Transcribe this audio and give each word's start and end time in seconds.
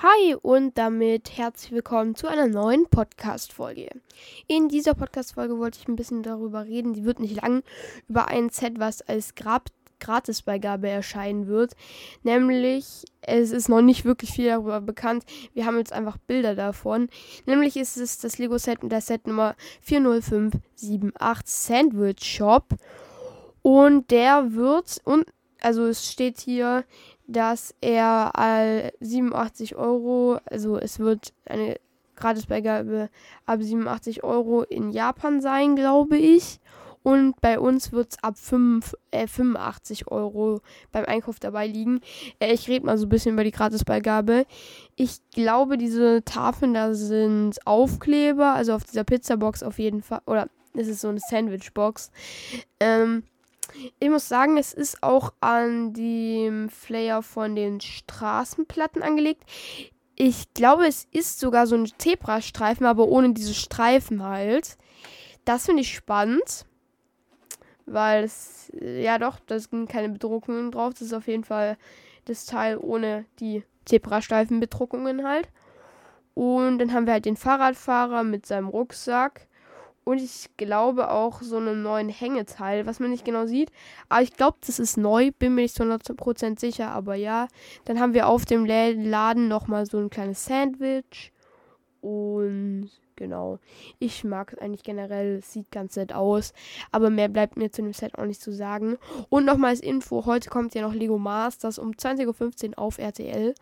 Hi 0.00 0.36
und 0.42 0.78
damit 0.78 1.36
herzlich 1.36 1.72
willkommen 1.72 2.14
zu 2.14 2.28
einer 2.28 2.46
neuen 2.46 2.88
Podcast-Folge. 2.88 3.88
In 4.46 4.68
dieser 4.68 4.94
Podcast-Folge 4.94 5.58
wollte 5.58 5.80
ich 5.80 5.88
ein 5.88 5.96
bisschen 5.96 6.22
darüber 6.22 6.66
reden, 6.66 6.92
die 6.92 7.04
wird 7.04 7.18
nicht 7.18 7.42
lang, 7.42 7.64
über 8.06 8.28
ein 8.28 8.48
Set, 8.48 8.78
was 8.78 9.02
als 9.02 9.34
Grab 9.34 9.70
Gratisbeigabe 9.98 10.88
erscheinen 10.88 11.48
wird. 11.48 11.74
Nämlich, 12.22 13.06
es 13.22 13.50
ist 13.50 13.68
noch 13.68 13.82
nicht 13.82 14.04
wirklich 14.04 14.30
viel 14.30 14.46
darüber 14.46 14.80
bekannt. 14.80 15.24
Wir 15.52 15.66
haben 15.66 15.78
jetzt 15.78 15.92
einfach 15.92 16.16
Bilder 16.16 16.54
davon. 16.54 17.08
Nämlich 17.44 17.76
ist 17.76 17.96
es 17.96 18.20
das 18.20 18.38
Lego-Set 18.38 18.84
mit 18.84 18.92
der 18.92 19.00
Set 19.00 19.26
Nummer 19.26 19.56
40578 19.80 21.44
Sandwich 21.44 22.22
Shop. 22.22 22.76
Und 23.62 24.12
der 24.12 24.54
wird, 24.54 25.00
und 25.02 25.26
also 25.60 25.86
es 25.86 26.10
steht 26.10 26.40
hier, 26.40 26.84
dass 27.26 27.74
er 27.80 28.32
all 28.34 28.92
87 29.00 29.76
Euro, 29.76 30.38
also 30.46 30.78
es 30.78 30.98
wird 30.98 31.32
eine 31.44 31.76
Gratisbeigabe 32.16 33.10
ab 33.46 33.62
87 33.62 34.24
Euro 34.24 34.62
in 34.62 34.90
Japan 34.90 35.40
sein, 35.40 35.76
glaube 35.76 36.16
ich. 36.16 36.60
Und 37.04 37.40
bei 37.40 37.58
uns 37.58 37.92
wird 37.92 38.10
es 38.10 38.22
ab 38.22 38.36
5, 38.36 38.94
äh, 39.12 39.26
85 39.26 40.08
Euro 40.08 40.60
beim 40.92 41.04
Einkauf 41.04 41.38
dabei 41.38 41.66
liegen. 41.66 42.00
Äh, 42.40 42.52
ich 42.52 42.68
rede 42.68 42.84
mal 42.84 42.98
so 42.98 43.06
ein 43.06 43.08
bisschen 43.08 43.34
über 43.34 43.44
die 43.44 43.52
Gratisbeigabe. 43.52 44.46
Ich 44.96 45.18
glaube, 45.32 45.78
diese 45.78 46.24
Tafeln 46.24 46.74
da 46.74 46.92
sind 46.94 47.64
Aufkleber, 47.66 48.52
also 48.52 48.74
auf 48.74 48.84
dieser 48.84 49.04
Pizzabox 49.04 49.62
auf 49.62 49.78
jeden 49.78 50.02
Fall. 50.02 50.20
Oder 50.26 50.48
es 50.74 50.88
ist 50.88 51.00
so 51.00 51.08
eine 51.08 51.20
Sandwichbox. 51.20 52.10
Ähm, 52.80 53.22
ich 53.98 54.08
muss 54.08 54.28
sagen, 54.28 54.56
es 54.56 54.72
ist 54.72 55.02
auch 55.02 55.32
an 55.40 55.92
dem 55.92 56.68
Flair 56.68 57.22
von 57.22 57.54
den 57.54 57.80
Straßenplatten 57.80 59.02
angelegt. 59.02 59.44
Ich 60.16 60.52
glaube, 60.54 60.86
es 60.86 61.06
ist 61.10 61.38
sogar 61.38 61.66
so 61.66 61.76
ein 61.76 61.90
Zebrastreifen, 61.98 62.86
aber 62.86 63.08
ohne 63.08 63.32
diese 63.32 63.54
Streifen 63.54 64.22
halt. 64.22 64.76
Das 65.44 65.66
finde 65.66 65.82
ich 65.82 65.94
spannend. 65.94 66.66
Weil 67.86 68.24
es, 68.24 68.70
ja 68.80 69.18
doch, 69.18 69.38
da 69.46 69.58
sind 69.58 69.88
keine 69.88 70.10
Bedruckungen 70.10 70.70
drauf. 70.70 70.92
Das 70.92 71.02
ist 71.02 71.14
auf 71.14 71.26
jeden 71.26 71.44
Fall 71.44 71.78
das 72.26 72.46
Teil 72.46 72.76
ohne 72.78 73.24
die 73.40 73.62
Zebrastreifenbedruckungen 73.86 75.26
halt. 75.26 75.48
Und 76.34 76.78
dann 76.78 76.92
haben 76.92 77.06
wir 77.06 77.14
halt 77.14 77.24
den 77.24 77.36
Fahrradfahrer 77.36 78.22
mit 78.22 78.46
seinem 78.46 78.68
Rucksack. 78.68 79.47
Und 80.08 80.22
ich 80.22 80.48
glaube 80.56 81.10
auch 81.10 81.42
so 81.42 81.58
einen 81.58 81.82
neuen 81.82 82.08
Hängeteil, 82.08 82.86
was 82.86 82.98
man 82.98 83.10
nicht 83.10 83.26
genau 83.26 83.44
sieht. 83.44 83.70
Aber 84.08 84.22
ich 84.22 84.32
glaube, 84.32 84.56
das 84.66 84.78
ist 84.78 84.96
neu, 84.96 85.32
bin 85.38 85.54
mir 85.54 85.60
nicht 85.60 85.74
zu 85.74 85.82
100% 85.82 86.58
sicher, 86.58 86.92
aber 86.92 87.14
ja. 87.14 87.46
Dann 87.84 88.00
haben 88.00 88.14
wir 88.14 88.26
auf 88.26 88.46
dem 88.46 88.64
Laden 88.64 89.48
nochmal 89.48 89.84
so 89.84 89.98
ein 89.98 90.08
kleines 90.08 90.46
Sandwich. 90.46 91.30
Und 92.00 92.88
genau. 93.16 93.58
Ich 93.98 94.24
mag 94.24 94.54
es 94.54 94.58
eigentlich 94.58 94.82
generell. 94.82 95.40
Es 95.40 95.52
sieht 95.52 95.70
ganz 95.70 95.94
nett 95.96 96.14
aus. 96.14 96.54
Aber 96.90 97.10
mehr 97.10 97.28
bleibt 97.28 97.58
mir 97.58 97.70
zu 97.70 97.82
dem 97.82 97.92
Set 97.92 98.16
auch 98.16 98.24
nicht 98.24 98.40
zu 98.40 98.50
sagen. 98.50 98.96
Und 99.28 99.44
nochmal 99.44 99.72
als 99.72 99.80
Info: 99.80 100.24
heute 100.24 100.48
kommt 100.48 100.74
ja 100.74 100.80
noch 100.80 100.94
Lego 100.94 101.18
Masters 101.18 101.78
um 101.78 101.90
20.15 101.90 102.70
Uhr 102.70 102.78
auf 102.78 102.96
RTL. 102.96 103.54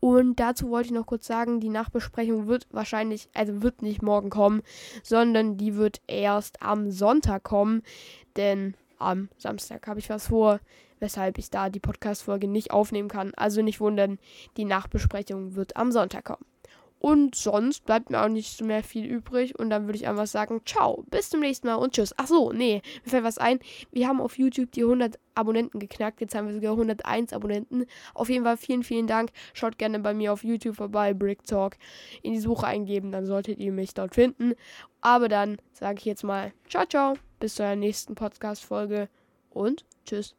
Und 0.00 0.38
dazu 0.40 0.70
wollte 0.70 0.88
ich 0.88 0.92
noch 0.92 1.06
kurz 1.06 1.26
sagen, 1.26 1.60
die 1.60 1.68
Nachbesprechung 1.68 2.46
wird 2.46 2.66
wahrscheinlich, 2.70 3.28
also 3.34 3.62
wird 3.62 3.82
nicht 3.82 4.02
morgen 4.02 4.30
kommen, 4.30 4.62
sondern 5.02 5.56
die 5.56 5.76
wird 5.76 6.02
erst 6.06 6.62
am 6.62 6.90
Sonntag 6.90 7.42
kommen. 7.42 7.82
Denn 8.36 8.74
am 8.98 9.28
Samstag 9.38 9.86
habe 9.86 10.00
ich 10.00 10.10
was 10.10 10.28
vor, 10.28 10.60
weshalb 11.00 11.38
ich 11.38 11.50
da 11.50 11.70
die 11.70 11.80
Podcast-Folge 11.80 12.48
nicht 12.48 12.70
aufnehmen 12.70 13.08
kann. 13.08 13.32
Also 13.34 13.62
nicht 13.62 13.80
wundern, 13.80 14.18
die 14.56 14.64
Nachbesprechung 14.64 15.54
wird 15.54 15.76
am 15.76 15.92
Sonntag 15.92 16.24
kommen. 16.24 16.44
Und 17.04 17.34
sonst 17.34 17.84
bleibt 17.84 18.08
mir 18.08 18.24
auch 18.24 18.30
nicht 18.30 18.62
mehr 18.62 18.82
viel 18.82 19.04
übrig. 19.04 19.58
Und 19.58 19.68
dann 19.68 19.84
würde 19.84 19.98
ich 19.98 20.08
einfach 20.08 20.26
sagen, 20.26 20.62
ciao, 20.64 21.04
bis 21.10 21.28
zum 21.28 21.40
nächsten 21.40 21.66
Mal 21.66 21.74
und 21.74 21.92
tschüss. 21.92 22.14
Ach 22.16 22.26
so, 22.26 22.50
nee, 22.50 22.80
mir 23.04 23.10
fällt 23.10 23.24
was 23.24 23.36
ein. 23.36 23.58
Wir 23.92 24.08
haben 24.08 24.22
auf 24.22 24.38
YouTube 24.38 24.72
die 24.72 24.84
100 24.84 25.18
Abonnenten 25.34 25.80
geknackt. 25.80 26.22
Jetzt 26.22 26.34
haben 26.34 26.46
wir 26.46 26.54
sogar 26.54 26.70
101 26.72 27.34
Abonnenten. 27.34 27.84
Auf 28.14 28.30
jeden 28.30 28.46
Fall 28.46 28.56
vielen, 28.56 28.82
vielen 28.82 29.06
Dank. 29.06 29.32
Schaut 29.52 29.76
gerne 29.76 29.98
bei 29.98 30.14
mir 30.14 30.32
auf 30.32 30.44
YouTube 30.44 30.76
vorbei, 30.76 31.12
Brick 31.12 31.44
Talk. 31.44 31.76
In 32.22 32.32
die 32.32 32.40
Suche 32.40 32.66
eingeben, 32.66 33.12
dann 33.12 33.26
solltet 33.26 33.58
ihr 33.58 33.72
mich 33.72 33.92
dort 33.92 34.14
finden. 34.14 34.54
Aber 35.02 35.28
dann 35.28 35.58
sage 35.74 35.98
ich 35.98 36.06
jetzt 36.06 36.24
mal, 36.24 36.54
ciao, 36.70 36.86
ciao. 36.86 37.18
Bis 37.38 37.56
zur 37.56 37.76
nächsten 37.76 38.14
Podcast-Folge 38.14 39.10
und 39.50 39.84
tschüss. 40.06 40.34